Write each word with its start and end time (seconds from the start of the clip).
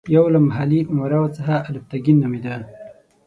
یو 0.15 0.25
له 0.33 0.39
محلي 0.47 0.79
امراوو 0.93 1.33
څخه 1.37 1.53
الپتکین 1.71 2.15
نومېده. 2.21 2.55